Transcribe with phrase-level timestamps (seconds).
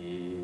[0.00, 0.39] ต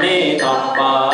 [0.00, 1.07] มิตตปา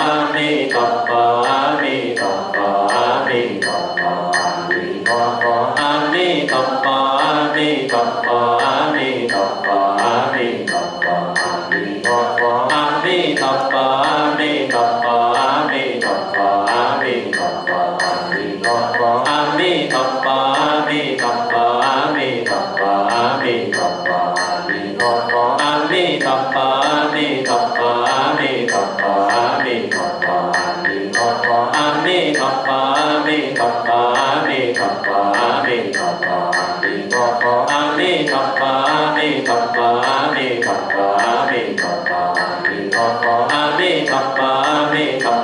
[32.04, 32.80] มิขัปปา
[33.26, 34.00] มิขปปา
[34.46, 35.18] มิขปปา
[35.64, 36.38] มิขปปา
[36.82, 38.72] มิขปปามิขปปา
[39.16, 41.06] มิขปปามิขปปา
[41.50, 42.22] มิขปปา
[42.60, 44.50] มิขปปามิขปปามิขปปา
[44.92, 45.32] มิขั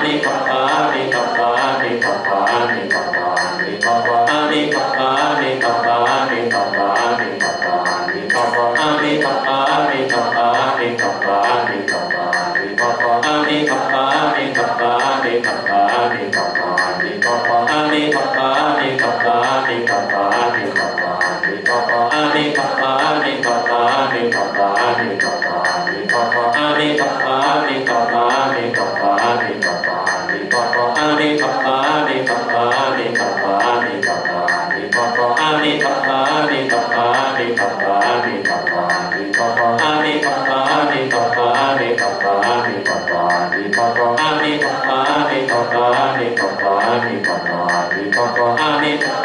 [0.00, 0.59] Mati Bhagavad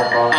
[0.00, 0.38] Amen.